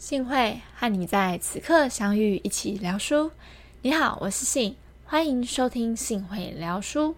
[0.00, 3.30] 幸会和你在此刻相遇，一起聊书。
[3.82, 7.14] 你好，我是信，欢迎收听幸会聊书。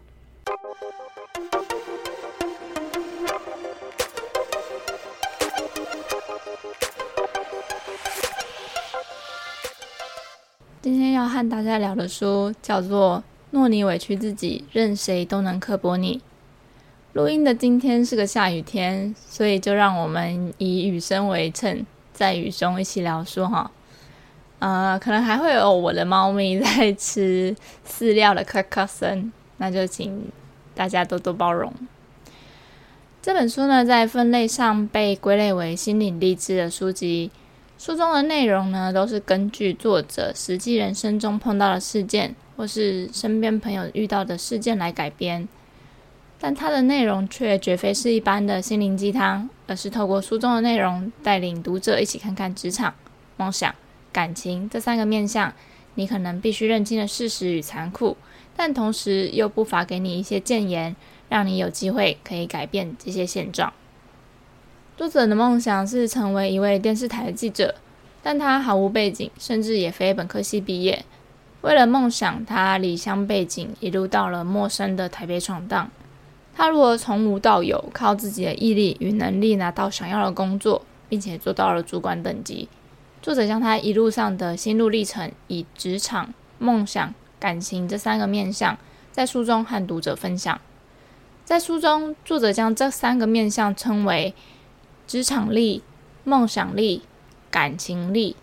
[10.81, 13.19] 今天要和大家聊的书叫做
[13.53, 16.19] 《若你委屈自己，任谁都能刻薄你》。
[17.13, 21.87] 录音的今天是个下雨天，所以就让我们以雨声为衬。
[22.23, 23.69] 在雨中一起聊书哈，
[24.61, 27.53] 呃，可能还会有我的猫咪在吃
[27.85, 30.31] 饲料的咔咔声，那就请
[30.73, 31.75] 大家多多包容。
[33.21, 37.33] 这本书呢，在分类上被归类为心灵励志的书籍，
[37.77, 45.49] 书中的内容呢，都是根据作者实际人生中碰到的事件，或是身边朋友遇到的事件来改编。
[46.45, 52.93] 但它的内容却绝非是一般的心灵鸡汤，而是透过书中的内容，带领读者一起看看职场、
[53.37, 53.73] 梦想、
[54.13, 55.53] 感情这三个面向，
[55.95, 58.17] 你可能必须认清的事实与残酷，
[58.57, 60.97] 但同时又不乏给你一些谏言，
[61.29, 63.73] 让你有机会可以改变这些现状。
[64.97, 67.77] 作者的梦想是成为一位电视台的记者，
[68.21, 71.05] 但他毫无背景，甚至也非本科系毕业。
[71.61, 75.89] 为了梦想，他离乡背井，一路到了陌生的台北闯荡。
[76.55, 82.69] 他如何从无到有，靠自己的毅力与能力拿到想要的工作，并且做到了主管等级？
[83.23, 88.77] 作者将他一路上的心路历程，以职场、梦想、感情这三个面向，
[89.11, 90.61] 在书中和读者分享。
[91.45, 94.35] 在书中，作者将这三个面向称为
[95.07, 95.83] 职场力、
[96.25, 97.03] 梦想力、
[97.51, 98.37] 感情力。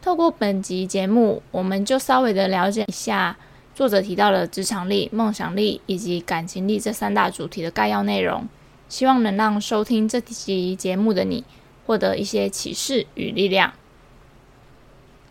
[0.00, 3.36] 透过本集节目，我们就稍微的了解一下。
[3.76, 8.48] 作者提到了职场力、梦想力以及感情力这三大主题的概要内容，
[8.88, 11.44] 希望能让收听这期节目的你
[11.84, 13.74] 获得一些启示与力量。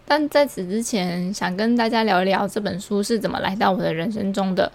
[0.05, 4.71] 但在此之前，想跟大家聊一聊这本书是怎么来到我的人生中的。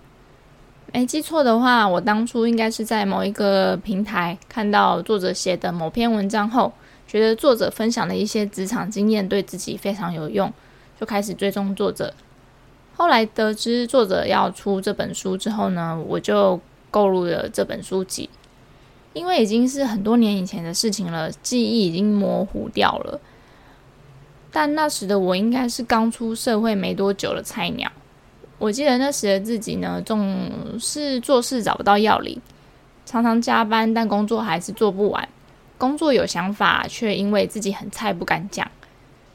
[0.93, 6.73] 没记错的话，我当初应该是在某一个平台看到作者写的某篇文章后，
[7.07, 10.53] 觉得作者分享的一些职场经验对自己非常有用，
[10.99, 12.13] 就开始追踪作者。
[13.01, 18.29] 后来得知作者要出这本书之后呢，我就购入了这本书籍。
[19.15, 23.19] 因为已经是很多年以前的事情了，记忆已经模糊掉了。
[24.53, 27.91] 但那时的我应该是刚出社会没多久的菜鸟。
[28.59, 32.39] 我记得那时的自己呢，总是做事找不到要领，
[33.07, 35.27] 常常加班，但工作还是做不完。
[35.79, 38.71] 工作有想法，却因为自己很菜不敢讲。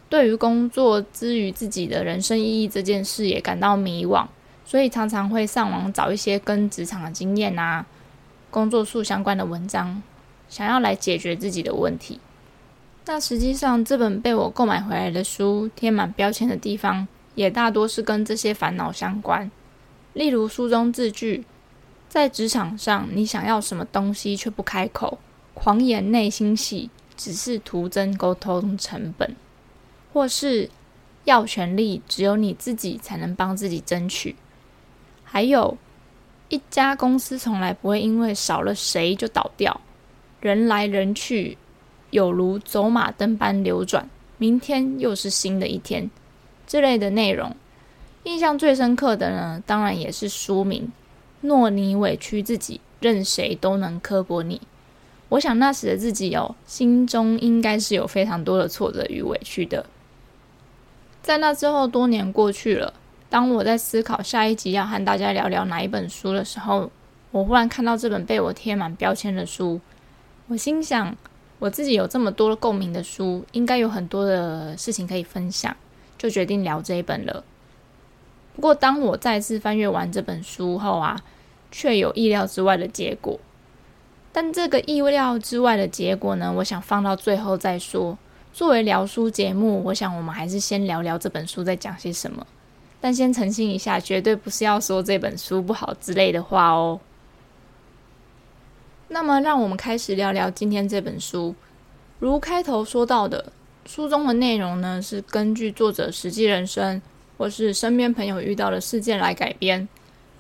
[0.08, 4.28] 对于工作之于自己的人生意义这件事也感到迷惘，
[4.66, 7.86] 所以常常会上网找一些跟职场的经验啊、
[8.52, 10.02] 工作术相关的文章，
[10.48, 12.20] 想要来解决自己的问题。
[13.08, 19.52] 那实际上，这本被我购买回来的书，贴满标签的地方，也大多是跟这些烦恼相关。
[20.14, 21.46] 例如书中字句
[22.10, 25.20] ：“在职场上，你想要什么东西却不开口，
[25.54, 29.36] 狂言内心戏，只是徒增沟通成本。”
[30.16, 30.70] 或是
[31.26, 34.34] 要权利，只有你自己才能帮自己争取。
[35.26, 35.78] 还有
[36.48, 39.82] 一家公司从来不会因为少了谁就倒掉，
[40.40, 41.58] 人来人去，
[42.12, 44.10] 有如走马灯般流转。
[44.38, 46.10] 明天又是新的一天，
[46.66, 47.54] 这类的内容，
[48.24, 50.90] 印象最深刻的呢，当然也是书名。
[51.42, 54.62] 若你委屈自己，任谁都能刻薄你。
[55.28, 59.86] 我想那时的自己哦，心中应该是有非常多的挫折与委屈的。
[61.26, 62.94] 在那之后，多年过去了。
[63.32, 66.92] 当我在思考下一集要和大家聊聊哪一本书的时候，
[67.32, 69.82] 我忽然看到这本被我贴满标签的书。
[70.50, 71.18] 我心想，
[71.58, 75.76] 我自己有这么多共鸣的书，应该有很多的事情可以分享，
[76.16, 77.44] 就决定聊这一本了。
[78.56, 81.20] 不过，当我再次翻阅完这本书后啊，
[81.72, 83.40] 却有意料之外的结果。
[84.32, 88.16] 但这个意料之外的结果呢，我想放到最后再说。
[88.56, 92.48] 作为聊书节目，我想我们还是先聊聊这本书在讲些什么。
[93.02, 96.98] 但先澄清一下，绝对不是要说这本书不好之类的话哦。
[99.10, 101.54] 那么，让我们开始聊聊今天这本书。
[102.20, 103.52] 如开头说到的，
[103.86, 107.02] 书中的内容呢是根据作者实际人生
[107.38, 109.86] 或是身边朋友遇到的事件来改编，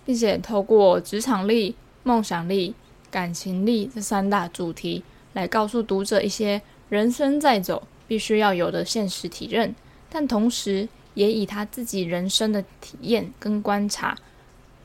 [0.05, 2.73] 并且透过职场力、梦想力、
[3.11, 5.03] 感情力这三大主题
[5.33, 7.85] 来告诉读者一些人生在走。
[8.07, 9.75] 必须要有的现实体认，
[10.09, 14.17] 但同时也以他自己人生的体验跟观察，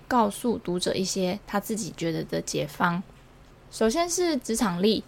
[0.07, 3.03] 告诉读者一些他自己觉得的解方。
[3.71, 5.05] 首先是职场力，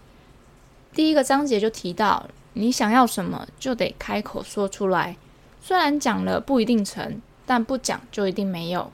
[0.93, 5.17] 第一个章节就提到，你想要什么就得开口说出来。
[5.61, 8.93] 虽然讲了不一定成，但不讲就一定没有。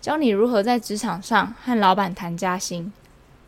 [0.00, 2.92] 教你如何在职场上和老板谈加薪。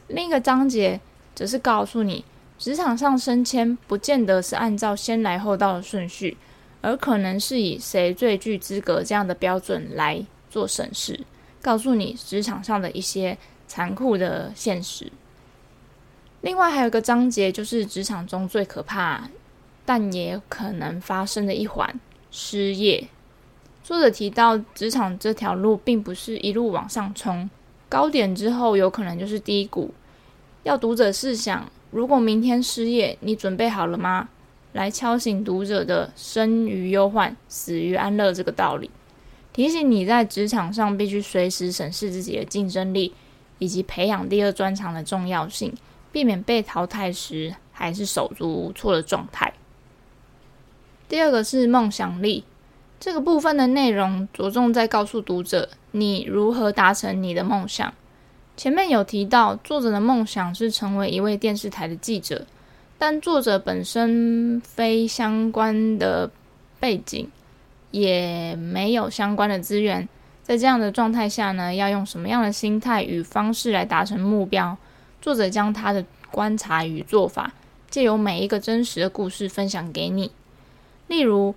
[0.09, 1.01] 另一个章节
[1.35, 2.25] 则是告诉你，
[2.61, 6.37] 职场上升迁不见得是按照先来后到的顺序，
[6.83, 11.19] 而可能是以谁最具资格这样的标准来做审视。
[11.63, 15.11] 告诉你职场上的一些残酷的现实。
[16.43, 19.31] 另外还有一个章节，就是职场中最可怕，
[19.87, 21.99] 但也可能发生的一环——
[22.31, 23.09] 失业。
[23.83, 27.49] 作者提到，职场这条路并不是一路往上冲，
[27.89, 29.95] 高点之后有可能就是低谷。
[30.63, 34.29] 要读者试想，如果明天失业，你准备好了吗？
[34.73, 38.89] 来敲醒读者的“生于忧患，死于安乐”这个道理。
[39.53, 43.13] 提醒你在职场上必须随时审视自己的竞争力，
[43.59, 45.75] 以及培养第二专长的重要性，
[46.13, 49.53] 避免被淘汰时还是手足无措的状态。
[51.09, 52.45] 第二个是梦想力，
[53.01, 57.93] 这个部分的内容着重在告诉读者你如何达成你的梦想。
[58.61, 62.45] 前面有提到，作者的梦想是成为一位电视台的记者，
[62.99, 66.31] 但作者本身非相关的
[66.79, 67.27] 背景。
[67.91, 70.07] 也没有相关的资源，
[70.43, 74.77] 在这样的状态下呢，要用什么样的心态与方式来达成目标？
[75.23, 77.55] 作者将他的观察与做法，
[77.89, 80.31] 借由每一个真实的故事分享给你。
[81.09, 81.55] 例如，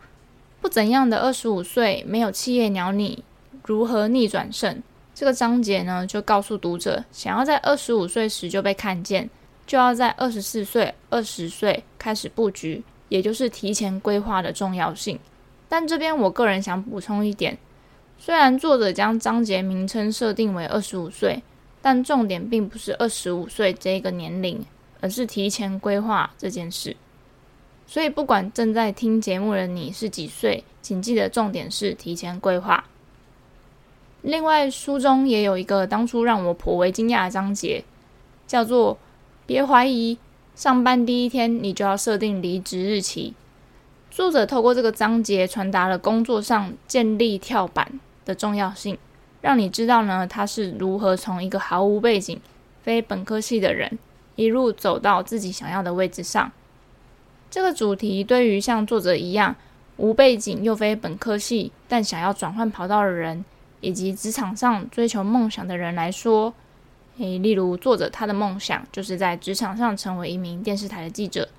[0.62, 3.26] 不怎样的二十五岁没有企业鸟你，
[3.66, 4.82] 如何逆转胜？
[5.16, 9.30] 这个章节呢，就告诉读者，想要在二十五岁时就被看见，
[9.68, 15.20] 就要在二十四岁、二十岁开始布局，也就是提前规划的重要性。
[15.70, 17.58] 但这边我个人想补充一点，
[18.18, 21.44] 虽然作者将章节名称设定为二十五岁，
[21.82, 24.66] 但重点并不是二十五岁这个年龄，
[25.00, 26.96] 而是提前规划这件事。
[27.86, 32.84] 所以不管正在听节目的你是几岁，请记得重点是提前规划。
[34.24, 37.84] 另外，书中也有一个当初让我颇为惊讶的章节，
[38.48, 38.98] 叫做
[39.46, 40.18] “别怀疑，
[40.56, 43.34] 上班第一天你就要设定离职日期”。
[44.10, 48.98] 作者透过这个章节传达了工作上建立跳板的重要性，
[49.42, 52.40] 让你知道呢他是如何从一个毫无背景、
[52.82, 54.00] 非本科系的人
[54.38, 56.50] 一路走到自己想要的位置上。
[57.52, 59.54] 这个主题对于像作者一样
[59.98, 63.44] 无背景又非本科系，但想要转换跑道的人，
[63.84, 66.54] 以及职场上追求梦想的人来说，
[67.18, 71.50] 诶，例如作者他的梦想就是在职场上成为一名电视台的记者。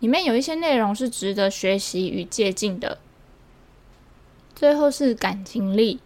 [0.00, 2.98] 里面有一些内容是值得学习与借鉴的。
[4.54, 5.98] 最后是感情力，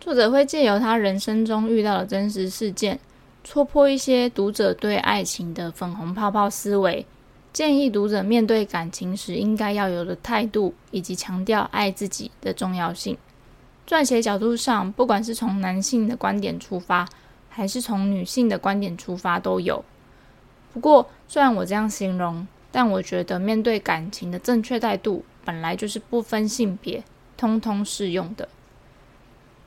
[0.00, 2.98] 作者会借由他人生中遇到的真实事件，
[3.44, 7.06] 戳破一些读者对爱情的粉红泡泡思维，
[7.52, 13.16] 建议读者面对感情时应该要有的态度，以及强调爱自己的重要性。
[13.86, 17.08] 撰写角度上，不管是从男性的观点出发，
[17.48, 19.84] 还是从女性的观点出发，都有。
[20.72, 22.46] 不过，虽然我这样形容。
[22.72, 27.02] 但我觉得，面对感情的正确态度，本来就是不分性别，
[27.34, 28.46] 通通适用的。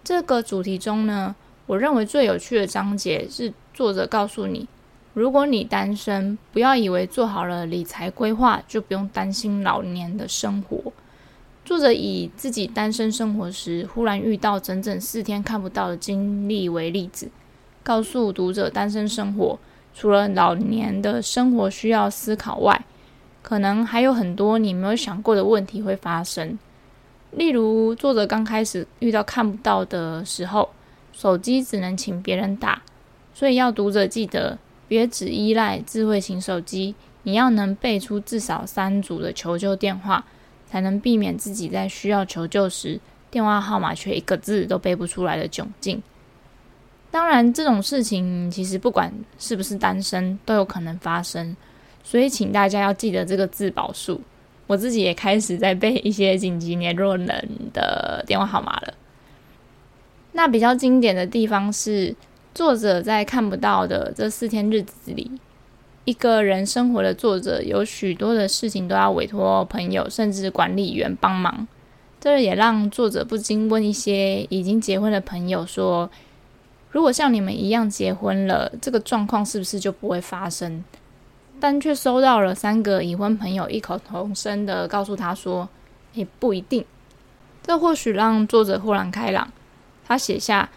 [0.03, 4.67] 这个主题中呢，我认为最有趣的章节是作者告诉你：
[5.15, 10.93] 如果你单身，不要以为做好了理财规划就不用担心老年的生活。
[11.69, 17.29] 作者以自己单身生活时忽然遇到整整四天看不到的经历为例子，
[17.83, 19.59] 告诉读者，单身生活
[19.93, 22.83] 除了老年的生活需要思考外，
[23.43, 26.57] 可能还有很多你没有想过的问题会发生，
[27.29, 30.69] 例如作者刚开始遇到看不到的时候，
[31.13, 32.81] 手机只能请别人打，
[33.31, 40.25] 所以要读者记得，别只依赖智慧型手机，你要能背出至少三组的求救电话，
[40.69, 42.99] 才能避免自己在需要求救时，
[43.31, 46.01] 电话号码却一个字都背不出来的窘境。
[47.11, 51.55] 当然，这种事情其实不管是不是单身，都有可能发生。
[52.03, 54.21] 所以，请大家要记得这个自保术。
[54.67, 58.93] 我自己也开始在背一些紧急联络人的电话号码了。
[60.31, 62.15] 那比较经典的地方是，
[62.53, 65.31] 作者在看不到的这四天日子里，
[66.09, 71.67] 一个人生活的作者有许多的事情都要委托朋友甚至管理员帮忙。
[72.19, 76.09] 这也让作者不禁问一些已经结婚的朋友说
[76.89, 80.83] ：“如果像你们一样结婚了，这个状况是不是就不会发生？”
[81.61, 85.69] 但却收到了三个已婚朋友异口同声的告诉他说
[86.15, 86.83] ：“也不一定。”
[87.61, 89.47] 这或许让作者豁然开朗。
[90.07, 90.71] 他写下：“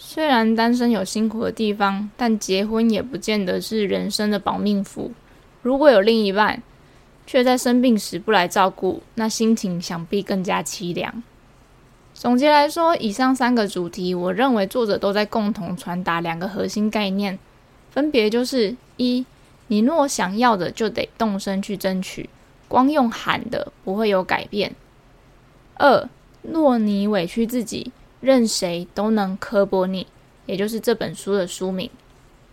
[0.00, 5.10] 虽然单身有辛苦的地方，但结婚也不见得是人生的保命符。
[5.60, 6.62] 如果有另一半，
[7.26, 11.22] 却在生病时不来照顾，那心情想必更加凄凉。
[12.14, 17.38] 总结来说，以上三个主题，我认为作者都在共同传达两个核心概念，
[17.90, 19.26] 分别就是一。
[19.66, 22.30] 你若想要的，就得动身去争取，
[22.68, 24.74] 光用喊的不会有改变。
[25.74, 26.08] 二，
[26.42, 30.06] 若你委屈自己，任谁都能刻薄你，
[30.46, 31.90] 也就是这本书的书名。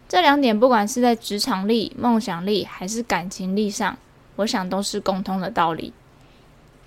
[0.07, 3.97] 这两点，不管是在职场力、梦想力还是感情力上，
[4.35, 5.91] 我想都是共通的道理。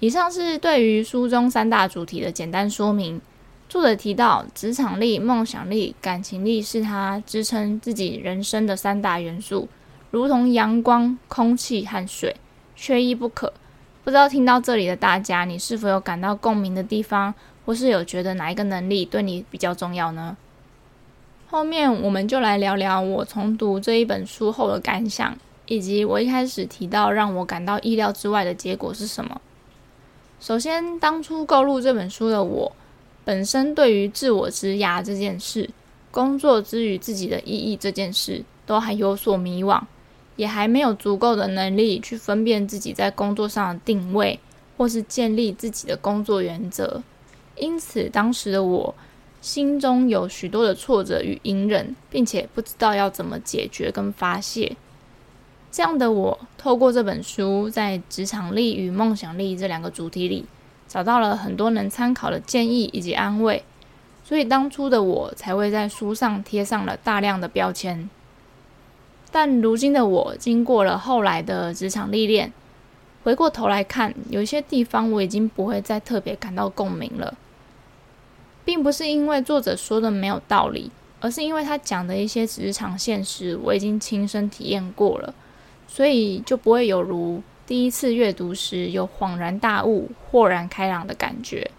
[0.00, 3.20] 以上是对于书中三大主题的简单说明。
[3.68, 9.68] 作者提到，职场力、梦想力、感情力是他支撑自己人生的三大元素。
[10.10, 12.36] 如同阳光、空气和水，
[12.76, 13.52] 缺一不可。
[14.04, 17.34] 不知道听到这里的大家，你是否有感到共鸣的地方，
[17.68, 20.38] 或是有觉得哪一个能力对你比较重要呢？
[21.50, 29.38] 后面我们就来聊聊我重读这一本书后的感想，以及我一开始提到让我感到意料之外的结果是什么。
[30.40, 32.72] 首先，当初购入这本书的我，
[33.22, 35.68] 本身对于自我之涯这件事，
[36.10, 39.78] 工作之于自己的意义这件事，都还有所迷惘。
[40.36, 44.40] 也还没有足够的能力去分辨自己在工作上的定位，
[44.78, 47.02] 或是建立自己的工作原则。
[47.58, 48.94] 因此，当时的我
[49.40, 54.76] 心中有许多的挫折与隐忍，并且不知道要怎么解决跟发泄。
[55.70, 60.46] 这样的我，透过这本书，在职场力与梦想力这两个主题里，
[60.88, 63.62] 找到了很多能参考的建议以及安慰。
[64.24, 68.08] 所以，当初的我才会在书上贴上了大量的标签。
[69.30, 72.52] 但如今的我，经过了后来的职场历练，
[73.22, 77.36] 回过头来看，有些地方我已经不会再特别感到共鸣了，
[78.68, 85.34] 并不是因为作者说的没有道理，而是因为他讲的一些职场现实，我已经亲身体验过了，
[85.86, 91.70] 所以就不会有如第一次阅读时有恍然大悟、豁然开朗的感觉。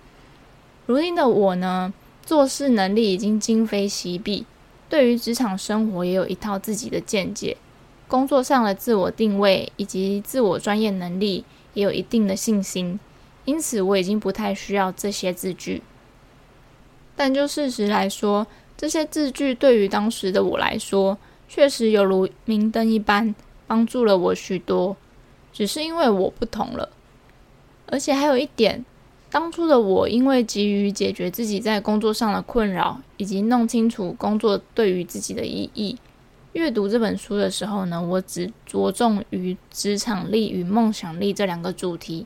[0.88, 1.94] 如今的我呢，
[2.26, 4.48] 做事能力已经今非昔比。
[4.90, 7.56] 对于职场生活也有一套自己的见解，
[8.08, 13.00] 工作上的自我定位以及自我专业能力也有一定的信心，
[13.46, 15.84] 因此我已经不太需要这些字句。
[17.20, 18.48] 但就事实来说，
[18.78, 21.18] 这些字句对于当时的我来说，
[21.50, 23.36] 确实犹如明灯一般，
[23.68, 24.96] 帮助了我许多。
[25.52, 26.88] 只是因为我不同了，
[27.88, 28.86] 而且还有一点。
[29.30, 35.98] 当初的我，因为急于解决自己在工作上的困扰，以及弄清楚工作对于自己的意义，
[36.54, 42.26] 阅读这本书的时候呢，我只着重于职场力与梦想力这两个主题，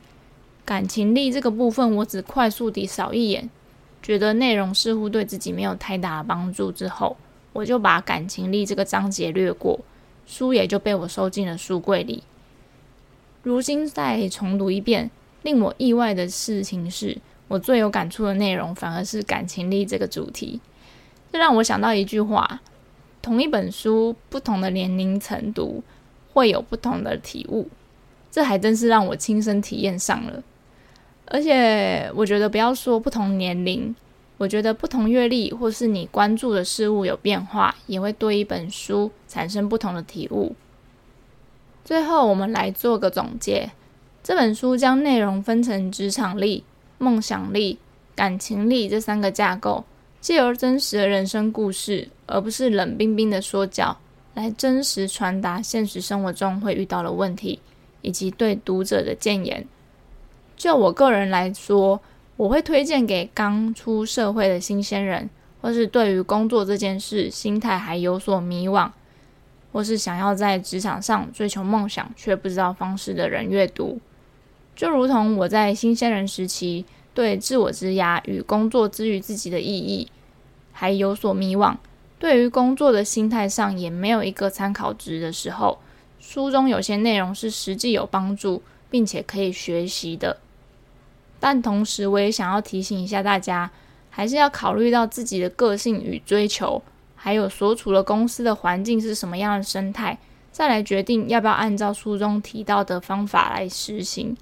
[0.64, 3.50] 感情力这个部分我只快速地扫一眼，
[4.04, 7.16] 觉得内容似乎对自己没有太大的帮助，之后
[7.52, 9.80] 我就把感情力这个章节略过，
[10.26, 12.22] 书也就被我收进了书柜里。
[13.42, 15.10] 如今再重读一遍。
[15.42, 17.18] 令我意外的事情是，
[17.48, 20.58] 我最有感触的内容反而是感情力这个主题。
[21.30, 22.62] 这让我想到一句话：
[23.20, 25.82] 同一本书，不同的年龄层读，
[26.32, 27.68] 会有不同的体悟。
[28.30, 30.42] 这还真是让我亲身体验上了。
[31.26, 33.94] 而且，我觉得不要说不同年龄，
[34.36, 40.54] 我觉得不同阅历或是你关注的事物有变化，也会对一本书产生不同的体悟。
[41.84, 43.70] 最后，我们来做个总结。
[44.22, 46.64] 这本书将内容分成职场力、
[46.98, 47.78] 梦想力、
[48.14, 49.84] 感情力这三个架构，
[50.20, 53.96] 借由真实的人生故事，而不是冷冰冰的说教，
[54.34, 57.60] 来真实传达现实生活中会遇到的问题，
[58.00, 59.66] 以及对读者的谏言。
[60.56, 62.00] 就我个人来说，
[62.36, 65.28] 我会推荐给刚出社会的新鲜人，
[65.60, 68.90] 或是对于工作这件事心态还有所迷惘，
[69.72, 74.00] 或是想要在职场上追求梦想却不知道方式的人阅读。
[74.76, 80.08] 就如同我在新鲜人时期对自我之涯与工作之于自己的意义
[80.72, 81.76] 还有所迷惘，
[82.18, 85.78] 对于工作的心态上也没有一个参考值的时候，
[86.18, 88.62] 书中有些内容是实际有帮助
[88.94, 90.36] 并且可以学习的。
[91.40, 93.68] 但同时，我也想要提醒一下大家，
[94.08, 96.80] 还是要考虑到自己的个性与追求，
[97.16, 100.16] 还有所处的公司的环境是什么样的生态，
[100.52, 104.36] 再来决定要不要按照书中提到的方法来实行。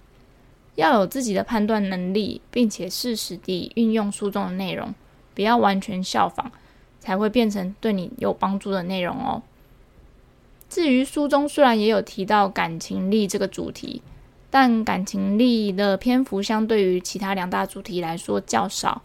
[0.75, 4.95] 要有自己的判断能力，并且适时地运用书中的内容，
[5.35, 6.53] 不要完全效仿，
[7.01, 9.41] 才会变成对你有帮助的内容哦。
[10.69, 14.01] 至于书中虽然也有提到感情力这个主题，
[14.53, 19.01] 但感情力的篇幅相对于其他两大主题来说较少，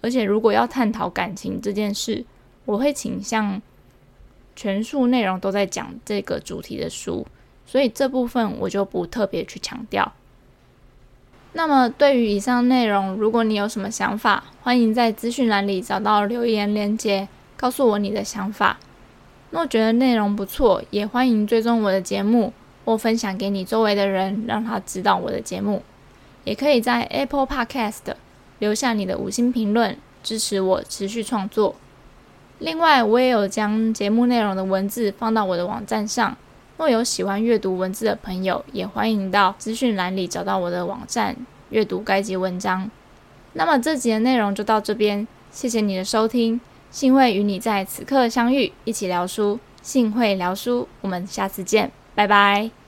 [0.00, 2.24] 而且如果要探讨感情这件事，
[2.64, 3.62] 我会倾向
[4.56, 7.24] 全书内容都在讲这个主题的书。
[7.64, 10.12] 所以这部分我就不特别去强调。
[11.52, 18.80] 那么对于以上内容，如果你有什么想法，欢迎在资讯栏里找到留言链接，告诉我你的想法。
[19.50, 22.52] 若觉得内容不错，也欢迎追踪我的节目
[22.88, 25.82] 或分享给你周围的人，让他知道我的节目。
[26.44, 28.14] 也可以在 Apple Podcast
[28.60, 31.74] 留下你的五星评论，支持我持续创作。
[32.60, 36.34] 另外，我也有将节目内容的文字放到我的网站上。
[36.78, 41.36] 若有喜欢阅读文字的朋友，也欢迎到资讯栏里找到我的网站，
[41.68, 42.90] 阅读该集文章。
[43.52, 46.58] 那么这集的内容就到这边，谢谢你的收听，
[46.90, 52.87] 幸会与你在此刻相遇，一起聊书，幸会聊书，我们下次见，拜拜。